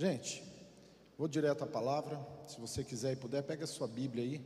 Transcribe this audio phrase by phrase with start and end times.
[0.00, 0.42] Gente,
[1.18, 2.18] vou direto à palavra.
[2.46, 4.40] Se você quiser e puder, pega a sua Bíblia aí.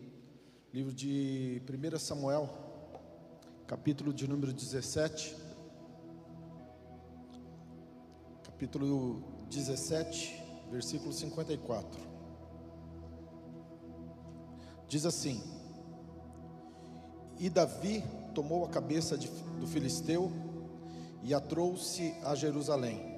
[0.73, 2.51] Livro de 1 Samuel,
[3.65, 5.37] capítulo de número 17.
[8.43, 10.43] Capítulo 17,
[10.73, 12.01] versículo 54.
[14.89, 15.41] Diz assim:
[17.39, 18.03] E Davi
[18.35, 19.29] tomou a cabeça de,
[19.61, 20.33] do filisteu
[21.23, 23.14] e a trouxe a Jerusalém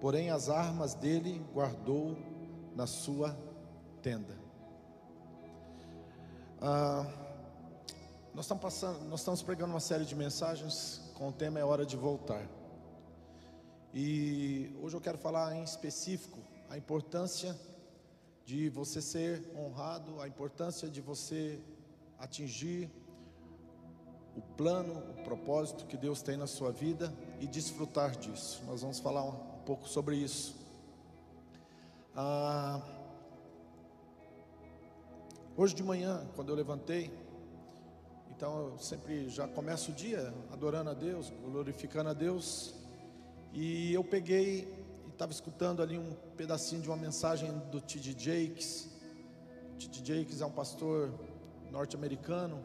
[0.00, 2.16] porém as armas dele guardou
[2.74, 3.36] na sua
[4.02, 4.36] tenda.
[6.60, 7.06] Ah,
[8.34, 11.86] nós estamos passando, nós estamos pregando uma série de mensagens com o tema é hora
[11.86, 12.46] de voltar.
[13.94, 17.58] E hoje eu quero falar em específico a importância
[18.44, 21.58] de você ser honrado, a importância de você
[22.18, 22.90] atingir
[24.36, 28.62] o plano, o propósito que Deus tem na sua vida e desfrutar disso.
[28.66, 29.24] Nós vamos falar
[29.66, 30.54] pouco sobre isso.
[32.14, 32.80] Ah,
[35.56, 37.12] hoje de manhã, quando eu levantei,
[38.30, 42.74] então eu sempre já começo o dia adorando a Deus, glorificando a Deus,
[43.52, 44.72] e eu peguei
[45.04, 48.14] e estava escutando ali um pedacinho de uma mensagem do T.D.
[48.16, 48.88] Jakes.
[49.80, 50.14] T.D.
[50.14, 51.12] Jakes é um pastor
[51.72, 52.62] norte-americano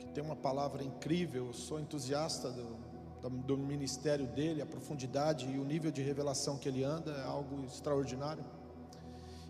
[0.00, 1.48] que tem uma palavra incrível.
[1.48, 2.93] Eu sou entusiasta do,
[3.28, 7.64] do ministério dele, a profundidade e o nível de revelação que ele anda é algo
[7.64, 8.44] extraordinário.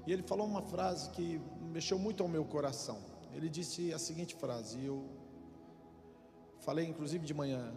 [0.07, 1.41] E ele falou uma frase que
[1.73, 2.99] mexeu muito ao meu coração.
[3.33, 5.05] Ele disse a seguinte frase, e eu
[6.61, 7.73] falei inclusive de manhã: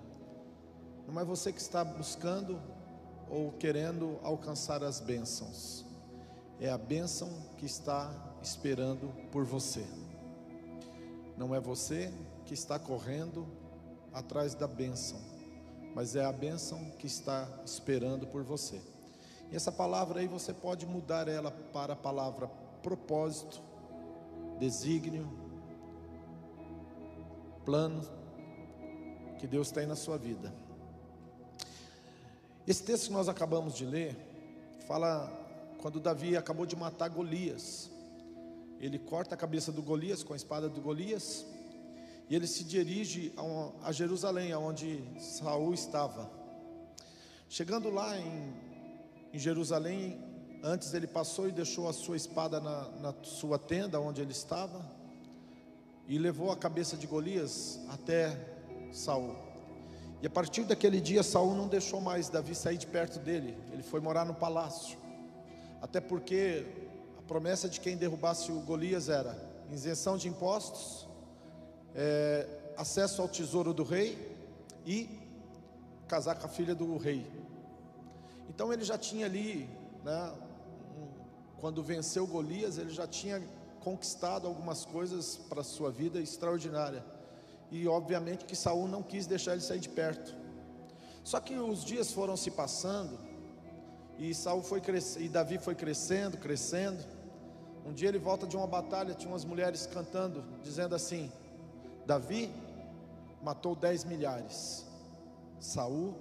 [1.08, 2.62] Não é você que está buscando
[3.30, 5.86] ou querendo alcançar as bênçãos,
[6.60, 9.86] é a bênção que está esperando por você.
[11.36, 12.14] Não é você
[12.46, 13.48] que está correndo
[14.14, 15.20] atrás da bênção,
[15.98, 18.80] mas é a bênção que está esperando por você.
[19.52, 22.48] E essa palavra aí você pode mudar ela para a palavra
[22.84, 23.60] propósito,
[24.60, 25.28] desígnio,
[27.66, 28.08] plano
[29.40, 30.54] que Deus tem na sua vida.
[32.68, 34.16] Esse texto que nós acabamos de ler
[34.86, 35.28] fala
[35.82, 37.90] quando Davi acabou de matar Golias.
[38.80, 41.44] Ele corta a cabeça do Golias com a espada do Golias
[42.30, 43.34] e ele se dirige
[43.84, 46.30] a Jerusalém, aonde Saul estava.
[47.48, 48.54] Chegando lá em,
[49.32, 50.22] em Jerusalém,
[50.62, 54.86] antes ele passou e deixou a sua espada na, na sua tenda, onde ele estava,
[56.06, 58.38] e levou a cabeça de Golias até
[58.92, 59.36] Saul.
[60.22, 63.58] E a partir daquele dia, Saul não deixou mais Davi sair de perto dele.
[63.72, 64.98] Ele foi morar no palácio.
[65.82, 66.66] Até porque
[67.18, 69.38] a promessa de quem derrubasse o Golias era
[69.72, 71.07] isenção de impostos
[71.98, 72.48] é,
[72.78, 74.38] acesso ao tesouro do rei
[74.86, 75.10] e
[76.08, 77.26] casar com a filha do rei.
[78.48, 79.68] Então ele já tinha ali,
[80.06, 80.34] né,
[81.60, 83.44] quando venceu Golias, ele já tinha
[83.82, 87.04] conquistado algumas coisas para a sua vida extraordinária.
[87.72, 90.36] E obviamente que Saul não quis deixar ele sair de perto.
[91.24, 93.20] Só que os dias foram se passando
[94.18, 97.04] e Saul foi crescendo, e Davi foi crescendo, crescendo.
[97.86, 101.32] Um dia ele volta de uma batalha, tinha umas mulheres cantando, dizendo assim:
[102.08, 102.50] Davi
[103.44, 104.86] matou dez milhares,
[105.60, 106.16] Saul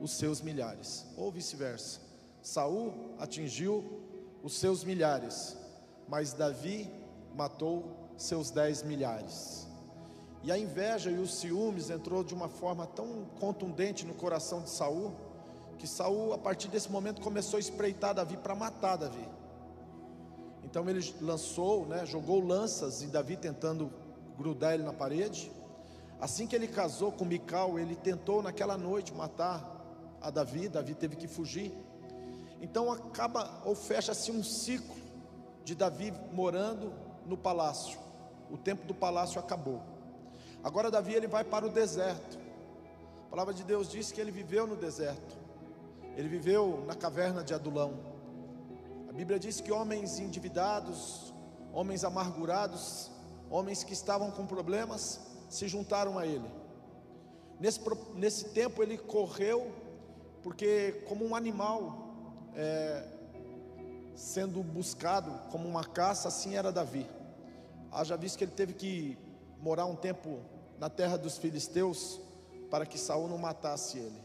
[0.00, 2.00] os seus milhares, ou vice-versa.
[2.40, 3.84] Saul atingiu
[4.44, 5.56] os seus milhares,
[6.08, 6.88] mas Davi
[7.34, 9.66] matou seus dez milhares.
[10.44, 14.70] E a inveja e os ciúmes entrou de uma forma tão contundente no coração de
[14.70, 15.12] Saul,
[15.78, 19.28] que Saul, a partir desse momento, começou a espreitar Davi para matar Davi.
[20.62, 23.90] Então ele lançou, né, jogou lanças em Davi tentando
[24.38, 25.50] grudar ele na parede.
[26.20, 29.76] Assim que ele casou com Mical, ele tentou naquela noite matar
[30.20, 31.72] a Davi, Davi teve que fugir.
[32.60, 34.96] Então acaba ou fecha-se um ciclo
[35.64, 36.92] de Davi morando
[37.26, 37.98] no palácio.
[38.50, 39.82] O tempo do palácio acabou.
[40.62, 42.38] Agora Davi ele vai para o deserto.
[43.26, 45.36] A palavra de Deus diz que ele viveu no deserto.
[46.16, 47.94] Ele viveu na caverna de Adulão.
[49.08, 51.32] A Bíblia diz que homens endividados,
[51.72, 53.10] homens amargurados,
[53.50, 56.48] homens que estavam com problemas se juntaram a ele.
[57.58, 57.80] Nesse,
[58.14, 59.72] nesse tempo ele correu,
[60.42, 62.14] porque como um animal
[62.54, 63.04] é,
[64.14, 67.08] sendo buscado, como uma caça, assim era Davi.
[67.90, 69.18] Haja visto que ele teve que
[69.60, 70.40] morar um tempo
[70.78, 72.20] na terra dos filisteus
[72.70, 74.22] para que Saul não matasse ele.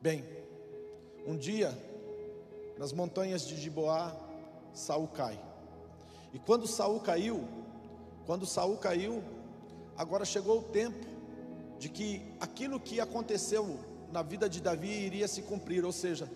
[0.00, 0.24] Bem,
[1.26, 1.76] um dia,
[2.76, 4.14] nas montanhas de Giboá,
[4.74, 5.38] Saul cai.
[6.32, 7.46] E quando Saul caiu,
[8.26, 9.22] quando Saul caiu,
[9.96, 11.06] agora chegou o tempo
[11.78, 13.78] de que aquilo que aconteceu
[14.10, 16.30] na vida de Davi iria se cumprir, ou seja,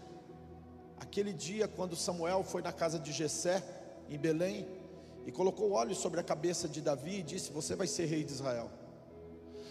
[0.98, 3.62] aquele dia quando Samuel foi na casa de Jessé,
[4.08, 4.66] em Belém,
[5.24, 8.32] e colocou óleo sobre a cabeça de Davi e disse: Você vai ser rei de
[8.32, 8.70] Israel.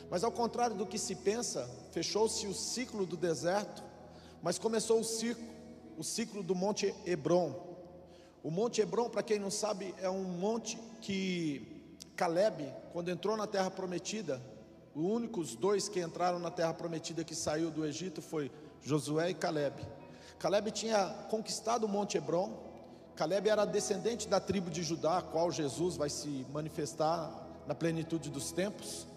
[0.09, 3.83] Mas ao contrário do que se pensa, fechou-se o ciclo do deserto,
[4.41, 5.43] mas começou o ciclo,
[5.97, 7.74] o ciclo do Monte Hebron.
[8.45, 11.65] O Monte Hebron, para quem não sabe, é um monte que
[12.15, 14.39] Caleb, quando entrou na terra prometida,
[14.93, 18.51] os únicos dois que entraram na terra prometida que saiu do Egito foi
[18.83, 19.81] Josué e Caleb.
[20.37, 22.53] Caleb tinha conquistado o Monte Hebron.
[23.15, 28.29] Caleb era descendente da tribo de Judá, a qual Jesus vai se manifestar na plenitude
[28.29, 29.07] dos tempos.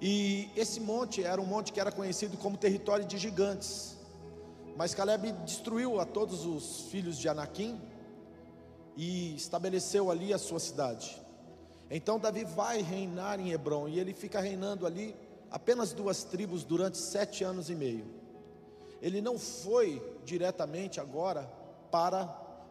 [0.00, 3.96] E esse monte era um monte que era conhecido como território de gigantes.
[4.76, 7.80] Mas Caleb destruiu a todos os filhos de Anaquim
[8.98, 11.22] e estabeleceu ali a sua cidade.
[11.88, 15.14] Então Davi vai reinar em Hebron e ele fica reinando ali
[15.52, 18.04] apenas duas tribos durante sete anos e meio.
[19.00, 21.48] Ele não foi diretamente agora
[21.92, 22.28] para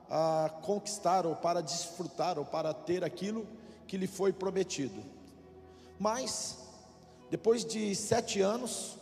[0.09, 3.47] ah, conquistar ou para desfrutar ou para ter aquilo
[3.87, 5.01] que lhe foi prometido.
[5.97, 6.57] Mas
[7.29, 8.97] depois de sete anos,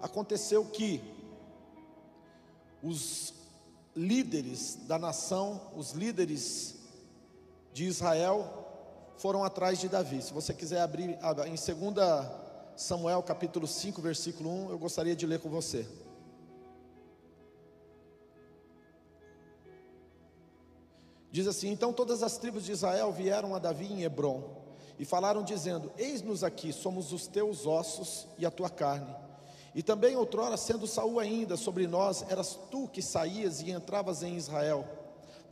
[0.00, 1.02] aconteceu que
[2.82, 3.33] os
[3.94, 6.76] líderes da nação, os líderes
[7.72, 8.64] de Israel,
[9.16, 10.22] foram atrás de Davi.
[10.22, 11.64] Se você quiser abrir em 2
[12.76, 15.86] Samuel capítulo 5, versículo 1, eu gostaria de ler com você.
[21.30, 24.62] Diz assim: Então todas as tribos de Israel vieram a Davi em Hebron
[24.98, 29.14] e falaram dizendo: Eis-nos aqui, somos os teus ossos e a tua carne.
[29.74, 34.36] E também outrora, sendo Saul ainda sobre nós, eras tu que saías e entravas em
[34.36, 34.86] Israel.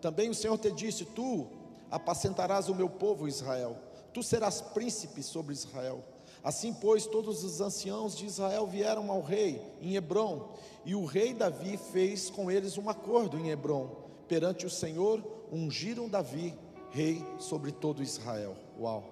[0.00, 1.46] Também o Senhor te disse: Tu
[1.90, 3.76] apacentarás o meu povo Israel.
[4.12, 6.04] Tu serás príncipe sobre Israel.
[6.44, 10.48] Assim, pois, todos os anciãos de Israel vieram ao rei em Hebron,
[10.84, 13.88] e o rei Davi fez com eles um acordo em Hebron.
[14.26, 15.22] Perante o Senhor,
[15.52, 16.58] ungiram Davi
[16.90, 18.56] rei sobre todo Israel.
[18.78, 19.11] Uau!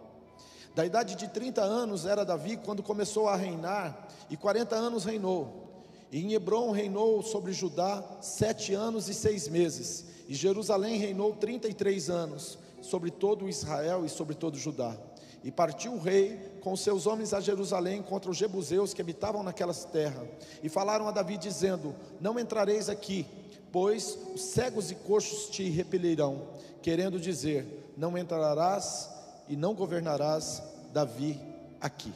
[0.74, 5.68] Da idade de 30 anos era Davi quando começou a reinar, e 40 anos reinou.
[6.12, 12.08] E em Hebron reinou sobre Judá sete anos e seis meses, e Jerusalém reinou 33
[12.10, 14.96] anos, sobre todo Israel e sobre todo Judá.
[15.42, 19.72] E partiu o rei com seus homens a Jerusalém contra os jebuseus que habitavam naquela
[19.72, 20.26] terra.
[20.62, 23.26] E falaram a Davi, dizendo: Não entrareis aqui,
[23.72, 26.42] pois os cegos e coxos te repelirão,
[26.82, 29.08] querendo dizer: Não entrarás
[29.50, 30.62] e não governarás
[30.92, 31.38] Davi
[31.80, 32.12] aqui.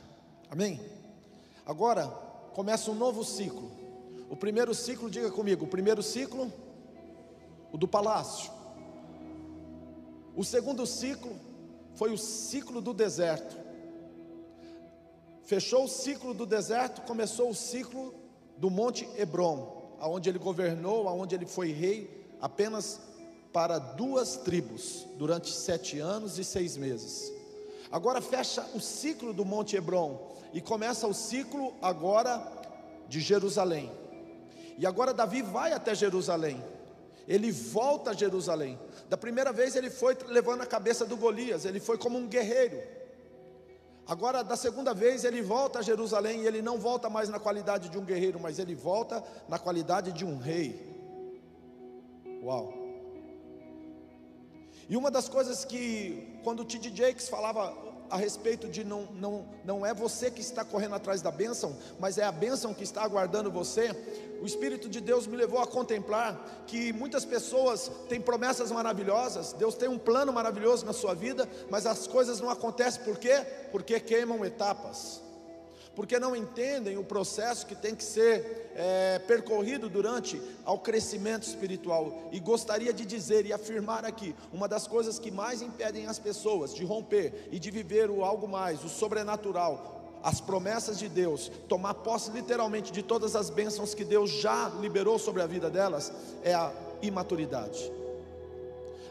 [0.49, 0.81] Amém?
[1.67, 2.07] Agora
[2.55, 3.71] começa um novo ciclo.
[4.31, 6.51] O primeiro ciclo, diga comigo, o primeiro ciclo,
[7.73, 8.53] o do palácio.
[10.37, 11.37] O segundo ciclo
[11.97, 13.57] foi o ciclo do deserto.
[15.43, 18.15] Fechou o ciclo do deserto, começou o ciclo
[18.57, 23.01] do Monte Hebron, aonde ele governou, aonde ele foi rei apenas
[23.55, 27.33] para duas tribos durante sete anos e seis meses.
[27.89, 32.45] Agora fecha o ciclo do Monte Hebron e começa o ciclo agora
[33.09, 33.93] de Jerusalém.
[34.77, 36.61] E agora Davi vai até Jerusalém.
[37.29, 38.77] Ele volta a Jerusalém.
[39.09, 42.83] Da primeira vez ele foi levando a cabeça do Golias, ele foi como um guerreiro.
[44.05, 47.89] Agora, da segunda vez, ele volta a Jerusalém e ele não volta mais na qualidade
[47.89, 50.93] de um guerreiro, mas ele volta na qualidade de um rei.
[52.43, 52.84] Uau!
[54.89, 56.95] E uma das coisas que, quando o T.D.
[56.95, 57.75] Jakes falava
[58.11, 62.19] a respeito de não, não, não é você que está correndo atrás da bênção, mas
[62.19, 63.91] é a bênção que está aguardando você,
[64.41, 69.75] o Espírito de Deus me levou a contemplar que muitas pessoas têm promessas maravilhosas, Deus
[69.75, 73.45] tem um plano maravilhoso na sua vida, mas as coisas não acontecem por quê?
[73.73, 75.24] Porque queimam etapas
[75.95, 82.29] porque não entendem o processo que tem que ser é, percorrido durante ao crescimento espiritual.
[82.33, 86.75] E gostaria de dizer e afirmar aqui: uma das coisas que mais impedem as pessoas
[86.75, 91.95] de romper e de viver o algo mais, o sobrenatural, as promessas de Deus, tomar
[91.95, 96.55] posse literalmente de todas as bênçãos que Deus já liberou sobre a vida delas, é
[96.55, 96.73] a
[97.03, 97.93] imaturidade.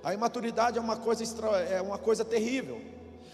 [0.03, 1.23] A imaturidade é uma coisa,
[1.69, 2.81] é uma coisa terrível.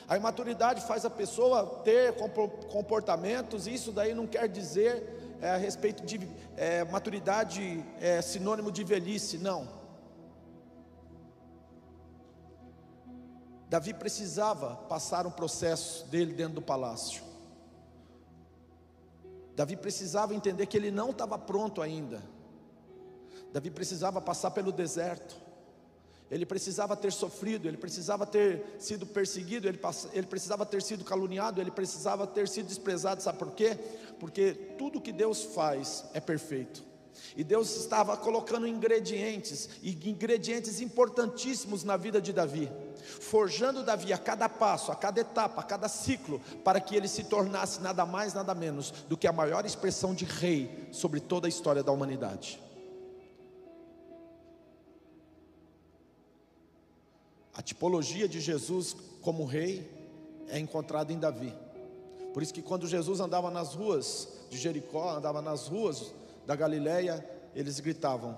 [0.09, 2.15] A imaturidade faz a pessoa ter
[2.71, 6.19] comportamentos, isso daí não quer dizer é, a respeito de
[6.57, 9.69] é, maturidade é sinônimo de velhice, não.
[13.69, 17.21] Davi precisava passar um processo dele dentro do palácio.
[19.55, 22.19] Davi precisava entender que ele não estava pronto ainda.
[23.53, 25.48] Davi precisava passar pelo deserto
[26.31, 29.79] ele precisava ter sofrido, ele precisava ter sido perseguido, ele,
[30.13, 33.77] ele, precisava ter sido caluniado, ele precisava ter sido desprezado, sabe por quê?
[34.19, 36.89] Porque tudo que Deus faz é perfeito.
[37.35, 42.71] E Deus estava colocando ingredientes, e ingredientes importantíssimos na vida de Davi,
[43.19, 47.23] forjando Davi a cada passo, a cada etapa, a cada ciclo, para que ele se
[47.23, 51.49] tornasse nada mais, nada menos do que a maior expressão de rei sobre toda a
[51.49, 52.59] história da humanidade.
[57.59, 59.85] A tipologia de Jesus como rei
[60.47, 61.53] é encontrada em Davi.
[62.33, 66.13] Por isso que quando Jesus andava nas ruas de Jericó, andava nas ruas
[66.47, 67.21] da Galileia,
[67.53, 68.37] eles gritavam: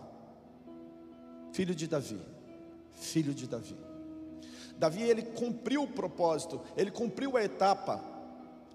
[1.53, 2.19] Filho de Davi,
[2.95, 3.77] filho de Davi.
[4.79, 8.03] Davi ele cumpriu o propósito, ele cumpriu a etapa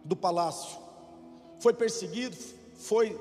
[0.05, 0.79] do palácio.
[1.59, 2.37] Foi perseguido,
[2.76, 3.19] foi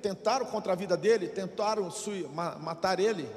[0.00, 1.90] tentaram contra a vida dele, tentaram
[2.60, 3.28] matar ele,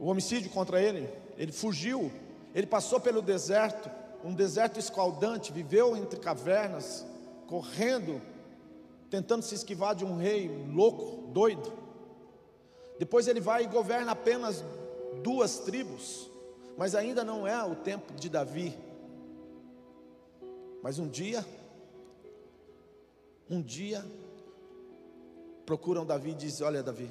[0.00, 2.10] o homicídio contra ele, ele fugiu,
[2.54, 3.90] ele passou pelo deserto,
[4.24, 7.06] um deserto escaldante, viveu entre cavernas,
[7.46, 8.20] correndo,
[9.10, 11.70] tentando se esquivar de um rei louco, doido.
[12.98, 14.64] Depois ele vai e governa apenas
[15.22, 16.30] duas tribos,
[16.78, 18.76] mas ainda não é o tempo de Davi.
[20.82, 21.44] Mas um dia,
[23.50, 24.02] um dia,
[25.66, 27.10] procuram Davi e dizem: Olha, Davi,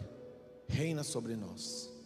[0.68, 1.99] reina sobre nós.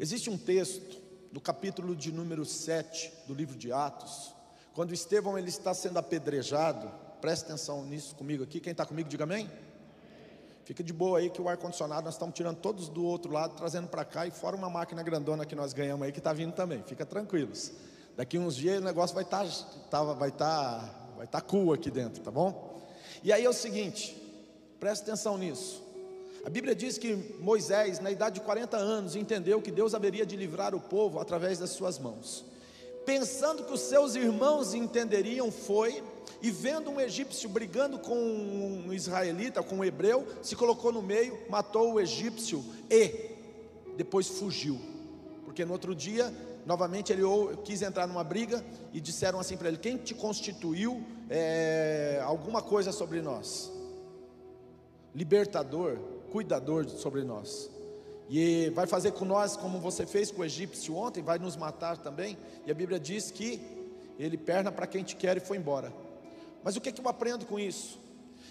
[0.00, 1.02] Existe um texto
[1.32, 4.32] do capítulo de número 7 do livro de Atos,
[4.72, 6.88] quando Estevão ele está sendo apedrejado,
[7.20, 9.50] presta atenção nisso comigo aqui, quem está comigo, diga amém.
[10.64, 13.88] Fica de boa aí que o ar-condicionado nós estamos tirando todos do outro lado, trazendo
[13.88, 16.80] para cá e fora uma máquina grandona que nós ganhamos aí que está vindo também.
[16.84, 17.72] Fica tranquilos.
[18.16, 19.54] Daqui uns dias o negócio vai estar tá,
[19.90, 22.86] tá, vai tá, vai tá cool aqui dentro, tá bom?
[23.24, 24.14] E aí é o seguinte,
[24.78, 25.87] presta atenção nisso.
[26.44, 30.36] A Bíblia diz que Moisés, na idade de 40 anos, entendeu que Deus haveria de
[30.36, 32.44] livrar o povo através das suas mãos.
[33.04, 36.02] Pensando que os seus irmãos entenderiam, foi
[36.40, 41.38] e vendo um egípcio brigando com um israelita, com um hebreu, se colocou no meio,
[41.48, 43.32] matou o egípcio e
[43.96, 44.78] depois fugiu.
[45.44, 46.32] Porque no outro dia,
[46.64, 47.22] novamente ele
[47.64, 52.92] quis entrar numa briga e disseram assim para ele: Quem te constituiu é, alguma coisa
[52.92, 53.72] sobre nós?
[55.14, 55.98] Libertador,
[56.30, 57.70] cuidador sobre nós.
[58.28, 61.96] E vai fazer com nós como você fez com o egípcio ontem, vai nos matar
[61.96, 62.36] também.
[62.66, 63.60] E a Bíblia diz que
[64.18, 65.92] ele perna para quem te quer e foi embora.
[66.62, 67.98] Mas o que, é que eu aprendo com isso?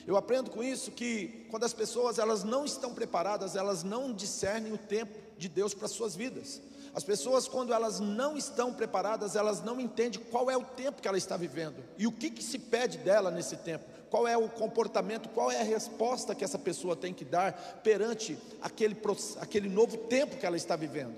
[0.07, 4.73] Eu aprendo com isso que quando as pessoas elas não estão preparadas, elas não discernem
[4.73, 6.61] o tempo de Deus para suas vidas.
[6.95, 11.07] As pessoas quando elas não estão preparadas, elas não entendem qual é o tempo que
[11.07, 13.85] ela está vivendo e o que, que se pede dela nesse tempo.
[14.09, 18.37] Qual é o comportamento, qual é a resposta que essa pessoa tem que dar perante
[18.61, 18.95] aquele,
[19.39, 21.15] aquele novo tempo que ela está vivendo.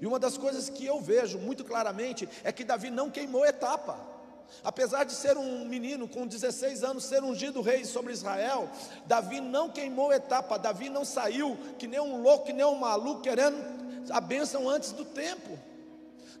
[0.00, 3.98] E uma das coisas que eu vejo muito claramente é que Davi não queimou etapa.
[4.64, 8.68] Apesar de ser um menino com 16 anos, ser ungido rei sobre Israel,
[9.06, 13.20] Davi não queimou etapa, Davi não saiu que nem um louco, que nem um maluco,
[13.20, 13.56] querendo
[14.10, 15.58] a bênção antes do tempo.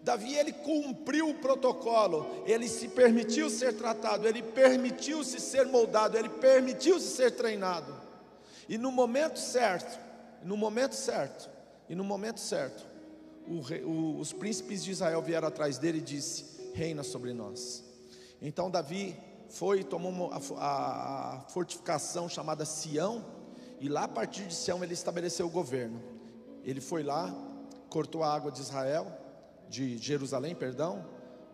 [0.08, 6.30] Davi ele cumpriu o protocolo, ele se permitiu ser tratado, ele permitiu-se ser moldado, ele
[6.30, 7.94] permitiu-se ser treinado.
[8.66, 10.00] E no momento certo,
[10.42, 11.50] no momento certo,
[11.90, 12.86] e no momento certo,
[13.46, 17.84] o, o, os príncipes de Israel vieram atrás dele e disse: Reina sobre nós.
[18.40, 19.14] Então Davi
[19.50, 23.22] foi e tomou a, a fortificação chamada Sião,
[23.78, 26.02] e lá a partir de Sião ele estabeleceu o governo.
[26.64, 27.30] Ele foi lá,
[27.90, 29.27] cortou a água de Israel,
[29.68, 31.04] de Jerusalém, perdão.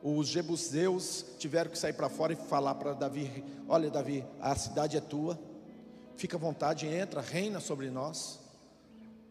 [0.02, 4.96] Os jebuseus tiveram que sair para fora e falar para Davi: Olha, Davi, a cidade
[4.96, 5.38] é tua,
[6.16, 8.40] fica à vontade, entra, reina sobre nós.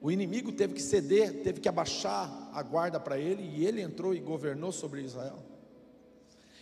[0.01, 4.13] O inimigo teve que ceder, teve que abaixar a guarda para ele, e ele entrou
[4.13, 5.52] e governou sobre Israel.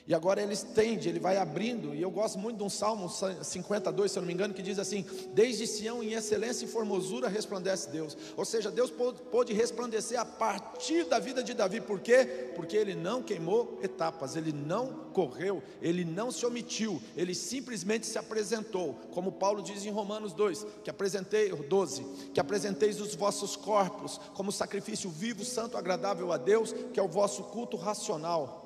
[0.07, 4.11] E agora ele estende, ele vai abrindo, e eu gosto muito de um Salmo 52,
[4.11, 7.89] se eu não me engano, que diz assim: Desde Sião em excelência e formosura resplandece
[7.89, 8.17] Deus.
[8.35, 12.51] Ou seja, Deus pôde resplandecer a partir da vida de Davi, por quê?
[12.55, 18.17] Porque ele não queimou etapas, ele não correu, ele não se omitiu, ele simplesmente se
[18.17, 22.03] apresentou, como Paulo diz em Romanos 2, que apresentei, 12,
[22.33, 27.07] que apresenteis os vossos corpos como sacrifício vivo, santo, agradável a Deus, que é o
[27.07, 28.60] vosso culto racional.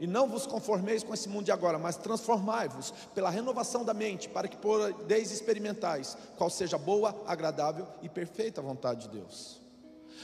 [0.00, 4.28] E não vos conformeis com esse mundo de agora, mas transformai-vos pela renovação da mente,
[4.28, 9.63] para que podeis experimentais qual seja boa, agradável e perfeita vontade de Deus.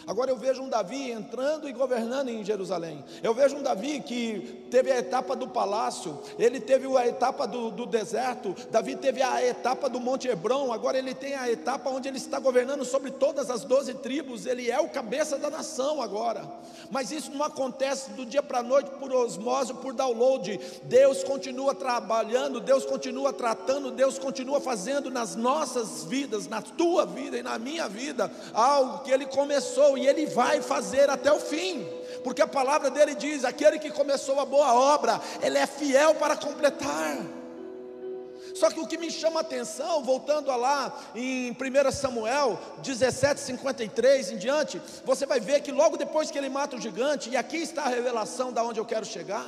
[0.06, 3.04] Agora eu vejo um Davi entrando e governando em Jerusalém.
[3.22, 7.70] Eu vejo um Davi que teve a etapa do palácio, ele teve a etapa do,
[7.70, 12.08] do deserto, Davi teve a etapa do Monte Hebron, agora ele tem a etapa onde
[12.08, 16.48] ele está governando sobre todas as doze tribos, ele é o cabeça da nação agora.
[16.90, 20.58] Mas isso não acontece do dia para a noite por osmose, por download.
[20.84, 27.38] Deus continua trabalhando, Deus continua tratando, Deus continua fazendo nas nossas vidas, na tua vida
[27.38, 32.00] e na minha vida, algo que Ele começou e Ele vai fazer até o fim
[32.22, 36.36] porque a palavra dele diz: aquele que começou a boa obra, ele é fiel para
[36.36, 37.18] completar.
[38.54, 43.40] Só que o que me chama a atenção, voltando a lá em 1 Samuel 17,
[43.40, 47.36] 53 em diante, você vai ver que logo depois que ele mata o gigante, e
[47.36, 49.46] aqui está a revelação da onde eu quero chegar.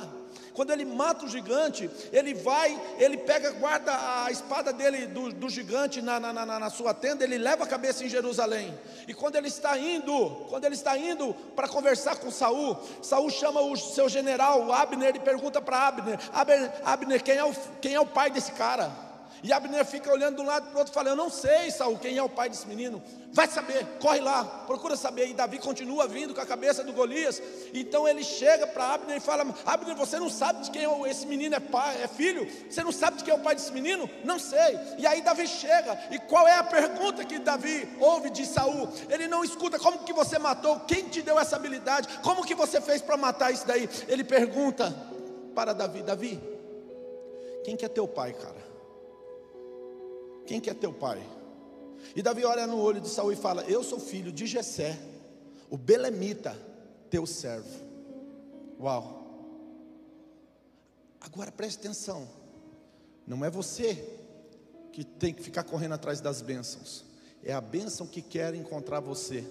[0.53, 3.91] Quando ele mata o gigante, ele vai, ele pega, guarda
[4.25, 7.67] a espada dele do, do gigante na, na, na, na, sua tenda, ele leva a
[7.67, 8.77] cabeça em Jerusalém.
[9.07, 13.61] E quando ele está indo, quando ele está indo para conversar com Saul, Saul chama
[13.61, 17.99] o seu general, Abner, e pergunta para Abner: Abner, Abner quem, é o, quem é
[17.99, 19.02] o pai desse cara?
[19.43, 21.99] E Abner fica olhando de um lado para o outro, falando: Eu não sei, Saul,
[21.99, 23.03] quem é o pai desse menino.
[23.29, 25.27] Vai saber, corre lá, procura saber.
[25.27, 27.41] E Davi continua vindo com a cabeça do Golias.
[27.73, 31.27] Então ele chega para Abner e fala: Abner, você não sabe de quem é esse
[31.27, 32.47] menino é pai, é filho?
[32.69, 34.09] Você não sabe de quem é o pai desse menino?
[34.23, 34.79] Não sei.
[34.97, 35.99] E aí Davi chega.
[36.09, 38.87] E qual é a pergunta que Davi ouve de Saul?
[39.09, 42.79] Ele não escuta como que você matou, quem te deu essa habilidade, como que você
[42.79, 43.89] fez para matar isso daí?
[44.07, 44.95] Ele pergunta
[45.53, 46.41] para Davi: Davi,
[47.65, 48.62] quem que é teu pai, cara?
[50.45, 51.21] Quem que é teu pai?
[52.15, 54.99] E Davi olha no olho de Saul e fala: Eu sou filho de Jessé,
[55.69, 56.57] o Belemita,
[57.09, 57.81] teu servo.
[58.79, 59.23] Uau!
[61.21, 62.27] Agora preste atenção.
[63.25, 63.95] Não é você
[64.91, 67.05] que tem que ficar correndo atrás das bênçãos.
[67.43, 69.43] É a bênção que quer encontrar você.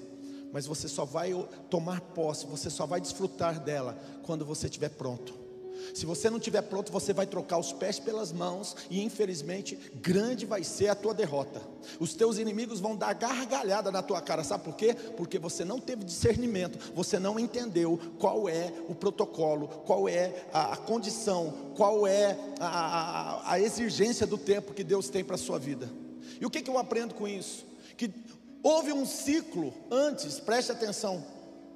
[0.52, 1.32] Mas você só vai
[1.70, 5.41] tomar posse, você só vai desfrutar dela quando você estiver pronto.
[5.94, 10.46] Se você não estiver pronto, você vai trocar os pés pelas mãos e infelizmente grande
[10.46, 11.60] vai ser a tua derrota.
[11.98, 14.94] Os teus inimigos vão dar gargalhada na tua cara, sabe por quê?
[15.16, 20.74] Porque você não teve discernimento, você não entendeu qual é o protocolo, qual é a,
[20.74, 25.38] a condição, qual é a, a, a, exigência do tempo que Deus tem para a
[25.38, 25.90] sua vida.
[26.40, 27.64] E o que, que eu aprendo com isso?
[27.96, 28.10] Que
[28.62, 31.24] houve um ciclo antes, preste atenção,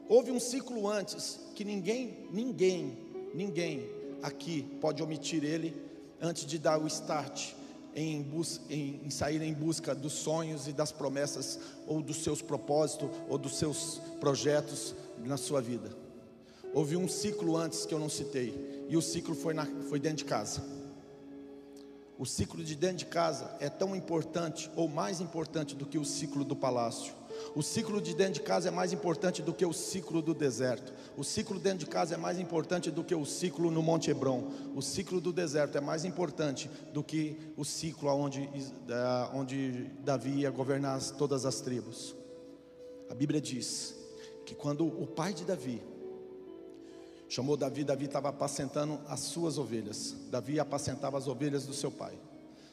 [0.08, 3.06] houve um ciclo antes que ninguém, ninguém,
[3.37, 3.88] ninguém
[4.22, 5.77] aqui pode omitir ele
[6.20, 7.53] antes de dar o start
[7.94, 8.27] em,
[8.68, 13.38] em, em, sair em busca dos sonhos e das promessas, ou dos seus propósitos, ou
[13.38, 14.94] dos seus projetos
[15.25, 15.90] na sua vida.
[16.75, 20.18] Houve um ciclo antes que eu não citei, e o ciclo foi, na, foi dentro
[20.18, 20.62] de casa.
[22.18, 26.05] O ciclo de dentro de casa é tão importante, ou mais importante do que o
[26.05, 27.14] ciclo do palácio.
[27.55, 30.92] O ciclo de dentro de casa é mais importante do que o ciclo do deserto.
[31.16, 34.51] O ciclo dentro de casa é mais importante do que o ciclo no Monte Hebron.
[34.75, 38.49] O ciclo do deserto é mais importante do que o ciclo onde,
[39.33, 42.14] onde Davi ia governar todas as tribos.
[43.09, 43.94] A Bíblia diz
[44.44, 45.83] que quando o pai de Davi
[47.29, 50.14] chamou Davi, Davi estava apacentando as suas ovelhas.
[50.31, 52.18] Davi apacentava as ovelhas do seu pai.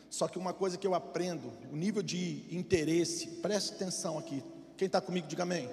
[0.09, 4.43] Só que uma coisa que eu aprendo, o nível de interesse, preste atenção aqui,
[4.83, 5.69] quem está comigo, diga amém.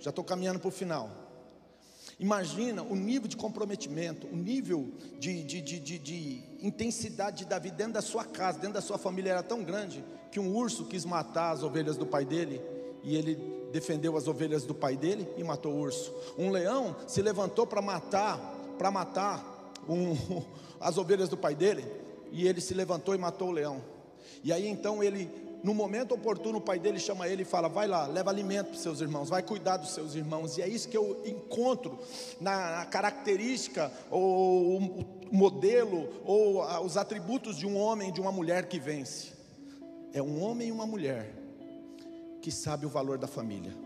[0.00, 1.10] Já estou caminhando para o final.
[2.18, 7.70] Imagina o nível de comprometimento, o nível de, de, de, de, de intensidade de Davi
[7.70, 10.02] dentro da sua casa, dentro da sua família era tão grande
[10.32, 12.58] que um urso quis matar as ovelhas do pai dele
[13.02, 13.36] e ele
[13.70, 16.10] defendeu as ovelhas do pai dele e matou o urso.
[16.38, 18.38] Um leão se levantou para matar,
[18.78, 20.16] para matar um,
[20.80, 21.84] as ovelhas do pai dele
[22.32, 23.84] e ele se levantou e matou o leão.
[24.42, 27.86] E aí então ele no momento oportuno, o pai dele chama ele e fala: Vai
[27.86, 30.56] lá, leva alimento para seus irmãos, vai cuidar dos seus irmãos.
[30.58, 31.98] E é isso que eu encontro
[32.40, 38.78] na, característica, ou o modelo, ou os atributos de um homem, de uma mulher que
[38.78, 39.32] vence.
[40.12, 41.34] É um homem e uma mulher
[42.40, 43.85] que sabe o valor da família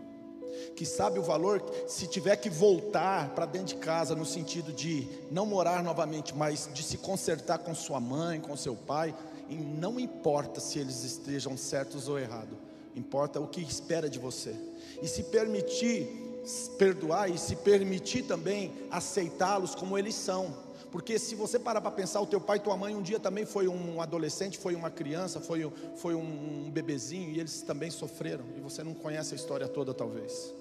[0.75, 5.07] que sabe o valor, se tiver que voltar para dentro de casa, no sentido de
[5.29, 9.13] não morar novamente, mas de se consertar com sua mãe, com seu pai,
[9.49, 12.57] e não importa se eles estejam certos ou errados,
[12.95, 14.55] importa o que espera de você.
[15.01, 16.31] E se permitir
[16.77, 20.70] perdoar e se permitir também aceitá-los como eles são.
[20.91, 23.45] Porque se você parar para pensar, o teu pai e tua mãe um dia também
[23.45, 28.43] foi um adolescente, foi uma criança, foi, foi um bebezinho e eles também sofreram.
[28.57, 30.53] E você não conhece a história toda, talvez.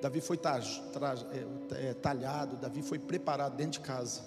[0.00, 4.22] Davi foi é, é, talhado, Davi foi preparado dentro de casa.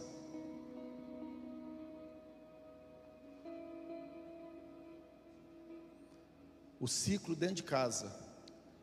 [6.78, 8.14] O ciclo dentro de casa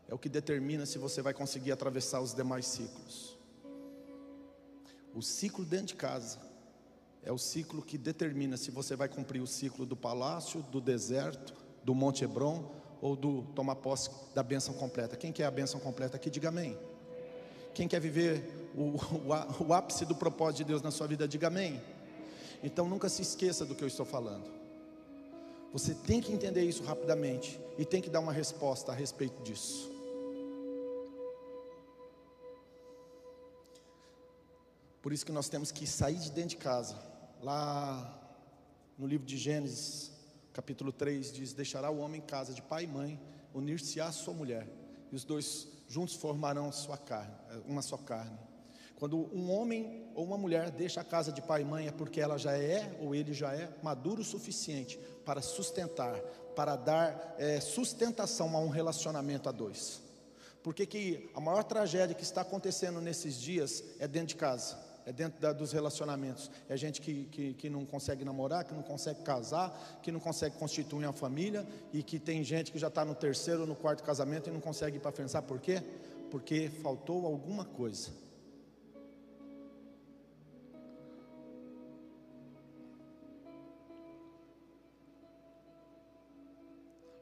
[0.09, 3.32] é o que determina se você vai conseguir atravessar os demais ciclos.
[5.15, 6.39] O ciclo dentro de casa
[7.23, 11.55] é o ciclo que determina se você vai cumprir o ciclo do palácio, do deserto,
[11.85, 12.65] do Monte Hebron
[13.01, 15.17] ou do tomar posse da bênção completa.
[15.17, 16.79] Quem quer a bênção completa aqui, diga amém.
[17.75, 21.49] Quem quer viver o, o, o ápice do propósito de Deus na sua vida, diga
[21.49, 21.81] amém.
[22.63, 24.49] Então nunca se esqueça do que eu estou falando.
[25.73, 29.92] Você tem que entender isso rapidamente e tem que dar uma resposta a respeito disso.
[35.03, 36.97] Por isso que nós temos que sair de dentro de casa.
[37.43, 38.21] Lá
[38.97, 40.13] no livro de Gênesis,
[40.53, 43.21] capítulo 3, diz: Deixará o homem em casa de pai e mãe,
[43.53, 44.69] unir-se à sua mulher,
[45.11, 47.35] e os dois juntos formarão sua carne,
[47.67, 48.39] uma só carne.
[48.95, 52.21] Quando um homem ou uma mulher deixa a casa de pai e mãe, é porque
[52.21, 56.17] ela já é ou ele já é maduro o suficiente para sustentar,
[56.55, 60.01] para dar é, sustentação a um relacionamento a dois.
[60.63, 65.13] Porque que a maior tragédia que está acontecendo nesses dias é dentro de casa é
[65.13, 66.51] dentro da, dos relacionamentos.
[66.69, 70.57] É gente que, que, que, não consegue namorar, que não consegue casar, que não consegue
[70.57, 74.03] constituir uma família e que tem gente que já está no terceiro ou no quarto
[74.03, 75.31] casamento e não consegue ir para frente.
[75.31, 75.83] Sabe por quê?
[76.31, 78.11] Porque faltou alguma coisa.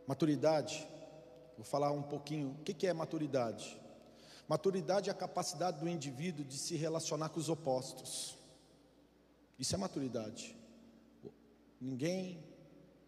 [0.07, 0.89] Maturidade,
[1.57, 2.57] vou falar um pouquinho.
[2.61, 3.81] O que é maturidade?
[4.51, 8.37] Maturidade é a capacidade do indivíduo de se relacionar com os opostos.
[9.57, 10.57] Isso é maturidade.
[11.81, 12.43] Ninguém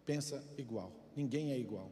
[0.07, 1.91] pensa igual, ninguém é igual.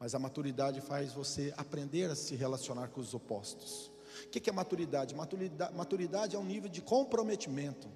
[0.00, 3.90] Mas a maturidade faz você aprender a se relacionar com os opostos.
[4.24, 5.14] O que é maturidade?
[5.14, 7.88] Maturidade, é um nível de comprometimento.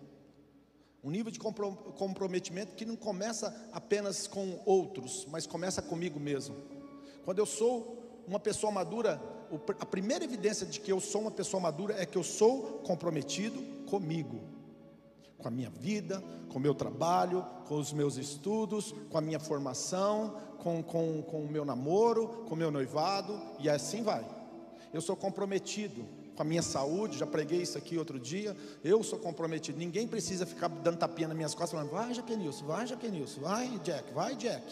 [1.03, 6.55] Um nível de comprometimento que não começa apenas com outros, mas começa comigo mesmo.
[7.25, 9.19] Quando eu sou uma pessoa madura,
[9.79, 13.61] a primeira evidência de que eu sou uma pessoa madura é que eu sou comprometido
[13.87, 14.41] comigo,
[15.39, 19.41] com a minha vida, com o meu trabalho, com os meus estudos, com a minha
[19.41, 24.25] formação, com, com, com o meu namoro, com o meu noivado, e assim vai.
[24.93, 28.57] Eu sou comprometido com a minha saúde, já preguei isso aqui outro dia.
[28.83, 29.79] Eu sou comprometido.
[29.79, 34.13] Ninguém precisa ficar dando tapinha nas minhas costas, falando: vai, Jaquenilson, vai, Jaquenilson, vai, Jack,
[34.13, 34.65] vai, Jack.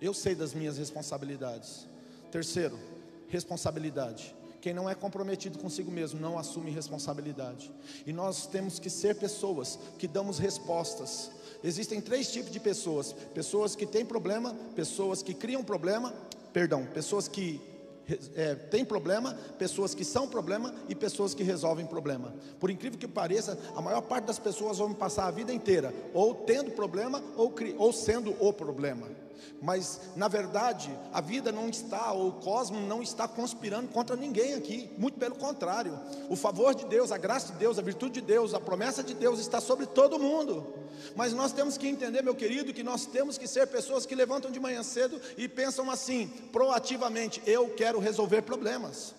[0.00, 1.86] Eu sei das minhas responsabilidades.
[2.30, 2.78] Terceiro,
[3.32, 4.36] responsabilidade.
[4.60, 7.72] Quem não é comprometido consigo mesmo não assume responsabilidade.
[8.06, 11.32] E nós temos que ser pessoas que damos respostas.
[11.64, 16.14] Existem três tipos de pessoas: pessoas que têm problema, pessoas que criam problema,
[16.52, 17.60] perdão, pessoas que
[18.36, 22.34] é, têm problema, pessoas que são problema e pessoas que resolvem problema.
[22.60, 26.34] Por incrível que pareça, a maior parte das pessoas vão passar a vida inteira ou
[26.34, 29.08] tendo problema ou, ou sendo o problema.
[29.60, 34.54] Mas, na verdade, a vida não está, ou o cosmos não está conspirando contra ninguém
[34.54, 35.98] aqui, muito pelo contrário.
[36.28, 39.14] O favor de Deus, a graça de Deus, a virtude de Deus, a promessa de
[39.14, 40.66] Deus está sobre todo mundo.
[41.14, 44.50] Mas nós temos que entender, meu querido, que nós temos que ser pessoas que levantam
[44.50, 49.14] de manhã cedo e pensam assim, proativamente: eu quero resolver problemas.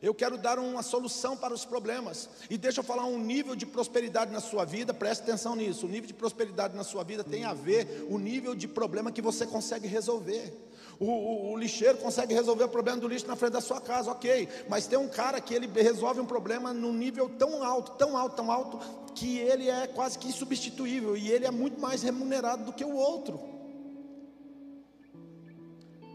[0.00, 2.28] Eu quero dar uma solução para os problemas.
[2.48, 5.86] E deixa eu falar um nível de prosperidade na sua vida, preste atenção nisso.
[5.86, 9.20] O nível de prosperidade na sua vida tem a ver o nível de problema que
[9.20, 10.52] você consegue resolver.
[11.00, 14.10] O, o, o, lixeiro consegue resolver o problema do lixo na frente da sua casa,
[14.10, 14.48] ok.
[14.68, 18.36] Mas tem um cara que ele resolve um problema num nível tão alto, tão alto,
[18.36, 18.80] tão alto,
[19.14, 22.94] que ele é quase que insubstituível e ele é muito mais remunerado do que o
[22.94, 23.40] outro.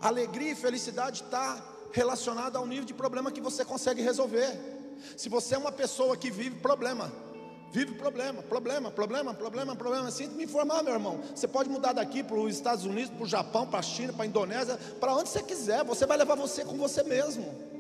[0.01, 4.51] Alegria e felicidade está relacionado ao nível de problema que você consegue resolver.
[5.15, 7.11] Se você é uma pessoa que vive problema,
[7.71, 11.21] vive problema, problema, problema, problema, problema, sinto me informar, meu irmão.
[11.33, 14.23] Você pode mudar daqui para os Estados Unidos, para o Japão, para a China, para
[14.23, 17.73] a Indonésia, para onde você quiser, você vai levar você com você mesmo.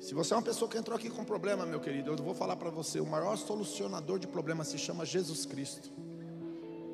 [0.00, 2.56] Se você é uma pessoa que entrou aqui com problema, meu querido, eu vou falar
[2.56, 5.90] para você: o maior solucionador de problemas se chama Jesus Cristo.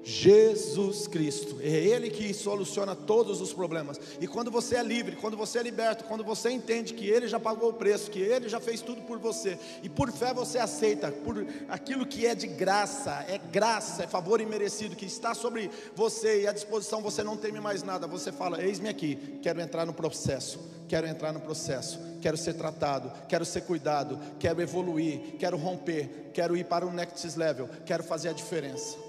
[0.05, 4.01] Jesus Cristo, é Ele que soluciona todos os problemas.
[4.21, 7.39] E quando você é livre, quando você é liberto, quando você entende que Ele já
[7.39, 11.13] pagou o preço, que Ele já fez tudo por você, e por fé você aceita,
[11.13, 16.43] por aquilo que é de graça, é graça, é favor imerecido, que está sobre você
[16.43, 18.07] e à disposição, você não teme mais nada.
[18.07, 23.13] Você fala: Eis-me aqui, quero entrar no processo, quero entrar no processo, quero ser tratado,
[23.29, 28.31] quero ser cuidado, quero evoluir, quero romper, quero ir para o next level, quero fazer
[28.31, 29.08] a diferença.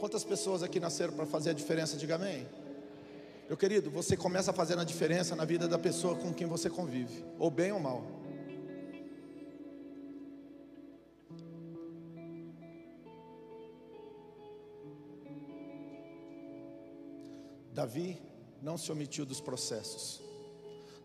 [0.00, 1.94] Quantas pessoas aqui nasceram para fazer a diferença?
[1.94, 2.48] Diga amém.
[3.46, 7.22] Meu querido, você começa fazendo a diferença na vida da pessoa com quem você convive,
[7.38, 8.02] ou bem ou mal.
[17.74, 18.18] Davi
[18.62, 20.22] não se omitiu dos processos.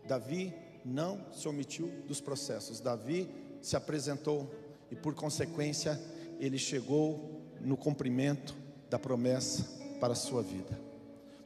[0.06, 2.80] Davi não se omitiu dos processos.
[2.80, 3.28] Davi
[3.60, 4.50] se apresentou
[4.90, 6.00] e, por consequência,
[6.40, 9.64] ele chegou no cumprimento da promessa
[10.00, 10.78] para a sua vida.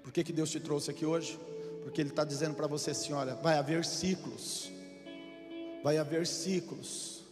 [0.03, 1.39] Por que, que Deus te trouxe aqui hoje?
[1.83, 4.71] Porque Ele está dizendo para você assim: olha, vai haver ciclos,
[5.83, 7.23] vai haver ciclos,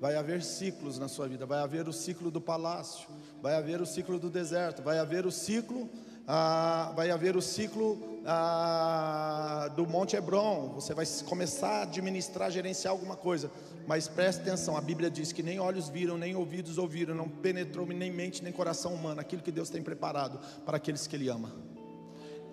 [0.00, 3.08] vai haver ciclos na sua vida, vai haver o ciclo do palácio,
[3.42, 5.88] vai haver o ciclo do deserto, vai haver o ciclo
[6.32, 10.68] ah, vai haver o ciclo ah, do Monte Hebron.
[10.76, 13.50] Você vai começar a administrar, gerenciar alguma coisa.
[13.90, 17.84] Mas preste atenção: a Bíblia diz que nem olhos viram, nem ouvidos ouviram, não penetrou
[17.84, 21.50] nem mente, nem coração humano aquilo que Deus tem preparado para aqueles que Ele ama.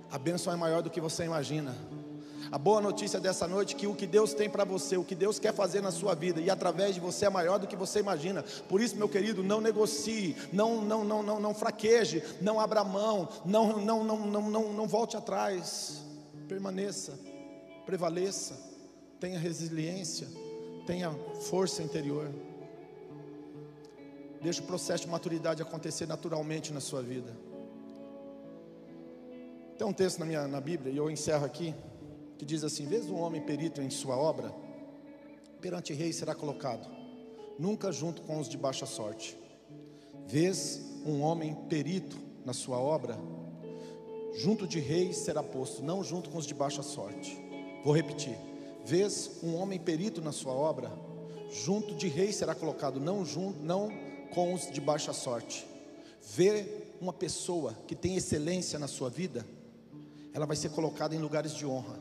[0.09, 1.77] A bênção é maior do que você imagina.
[2.51, 5.13] A boa notícia dessa noite é que o que Deus tem para você, o que
[5.13, 7.99] Deus quer fazer na sua vida e através de você é maior do que você
[7.99, 8.41] imagina.
[8.67, 13.29] Por isso, meu querido, não negocie, não não não não não fraqueje, não abra mão,
[13.45, 16.01] não não não não não, não volte atrás.
[16.47, 17.13] Permaneça,
[17.85, 18.59] prevaleça,
[19.19, 20.27] tenha resiliência,
[20.87, 22.33] tenha força interior.
[24.41, 27.35] Deixe o processo de maturidade acontecer naturalmente na sua vida.
[29.77, 31.75] Tem um texto na minha na Bíblia e eu encerro aqui
[32.37, 34.53] que diz assim: Vês um homem perito em sua obra,
[35.59, 36.87] perante rei será colocado,
[37.59, 39.37] nunca junto com os de baixa sorte.
[40.25, 43.19] Vês um homem perito na sua obra,
[44.35, 47.37] junto de reis será posto, não junto com os de baixa sorte.
[47.83, 48.37] Vou repetir:
[48.87, 50.89] Vês um homem perito na sua obra,
[51.51, 53.91] junto de reis será colocado, não junto, não
[54.33, 55.67] com os de baixa sorte.
[56.21, 59.45] Vê uma pessoa que tem excelência na sua vida,
[60.33, 61.99] ela vai ser colocada em lugares de honra.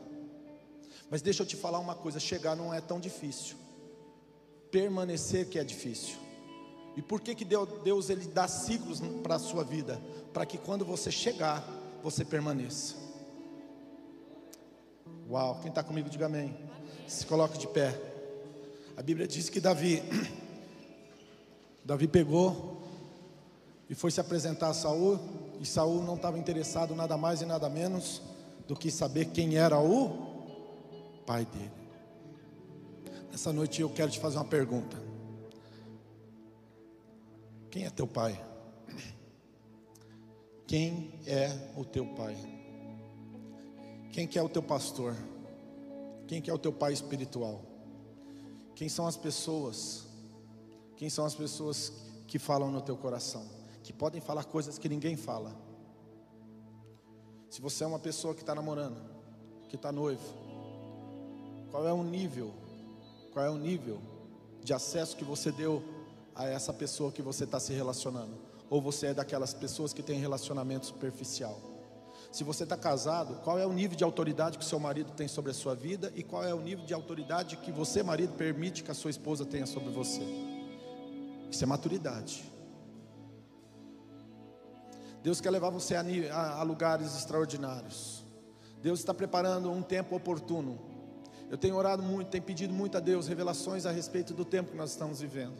[1.09, 3.57] Mas deixa eu te falar uma coisa: chegar não é tão difícil,
[4.71, 6.15] permanecer que é difícil.
[6.95, 10.01] E por que, que Deus ele dá ciclos para a sua vida?
[10.31, 11.67] Para que quando você chegar,
[12.01, 12.95] você permaneça.
[15.29, 16.66] Uau, quem está comigo, diga amém.
[17.07, 17.97] Se coloque de pé.
[18.97, 20.03] A Bíblia diz que Davi,
[21.85, 22.83] Davi pegou
[23.89, 25.17] e foi se apresentar a Saul,
[25.61, 28.21] e Saul não estava interessado nada mais e nada menos
[28.67, 31.71] do que saber quem era o pai dele.
[33.31, 34.97] Nessa noite eu quero te fazer uma pergunta.
[37.71, 38.43] Quem é teu pai?
[40.67, 42.35] Quem é o teu pai?
[44.11, 45.15] Quem que é o teu pastor?
[46.27, 47.63] Quem que é o teu pai espiritual?
[48.75, 50.05] Quem são as pessoas?
[50.97, 51.93] Quem são as pessoas
[52.27, 53.45] que falam no teu coração?
[53.81, 55.55] Que podem falar coisas que ninguém fala.
[57.49, 58.99] Se você é uma pessoa que está namorando,
[59.69, 60.21] que está noivo,
[61.71, 62.53] qual é o nível?
[63.31, 63.99] Qual é o nível
[64.63, 65.81] de acesso que você deu
[66.35, 68.35] a essa pessoa que você está se relacionando?
[68.69, 71.76] Ou você é daquelas pessoas que tem relacionamento superficial?
[72.31, 75.27] Se você está casado, qual é o nível de autoridade que o seu marido tem
[75.27, 78.83] sobre a sua vida e qual é o nível de autoridade que você, marido, permite
[78.83, 80.21] que a sua esposa tenha sobre você?
[81.49, 82.43] Isso é maturidade.
[85.23, 88.23] Deus quer levar você a, a, a lugares extraordinários.
[88.81, 90.97] Deus está preparando um tempo oportuno
[91.49, 94.77] eu tenho orado muito, tenho pedido muito a Deus revelações a respeito do tempo que
[94.77, 95.55] nós estamos vivendo.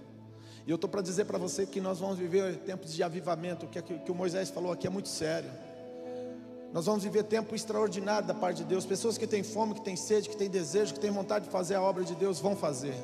[0.65, 3.81] E eu estou para dizer para você que nós vamos viver tempos de avivamento, que,
[3.81, 5.49] que o Moisés falou aqui é muito sério.
[6.73, 8.85] Nós vamos viver tempo extraordinário da parte de Deus.
[8.85, 11.75] Pessoas que têm fome, que têm sede, que têm desejo, que têm vontade de fazer
[11.75, 12.95] a obra de Deus, vão fazer.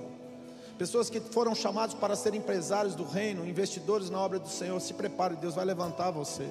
[0.78, 4.94] Pessoas que foram chamados para ser empresários do reino, investidores na obra do Senhor, se
[4.94, 6.50] prepare, Deus vai levantar você.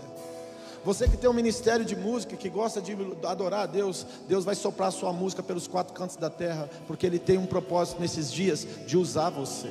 [0.85, 4.55] Você que tem um ministério de música, que gosta de adorar a Deus, Deus vai
[4.55, 8.67] soprar sua música pelos quatro cantos da terra, porque Ele tem um propósito nesses dias
[8.87, 9.69] de usar você.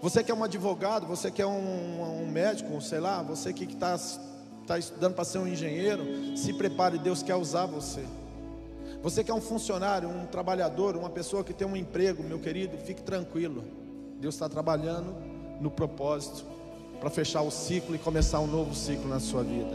[0.00, 3.64] Você que é um advogado, você que é um, um médico, sei lá, você que
[3.64, 3.98] está
[4.68, 6.04] tá estudando para ser um engenheiro,
[6.36, 8.04] se prepare, Deus quer usar você.
[9.02, 12.76] Você que é um funcionário, um trabalhador, uma pessoa que tem um emprego, meu querido,
[12.76, 13.64] fique tranquilo.
[14.20, 15.14] Deus está trabalhando
[15.60, 16.44] no propósito
[17.00, 19.74] para fechar o ciclo e começar um novo ciclo na sua vida.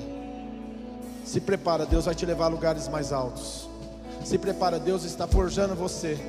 [1.26, 3.68] Se prepara, Deus vai te levar a lugares mais altos.
[4.24, 6.20] Se prepara, Deus está forjando você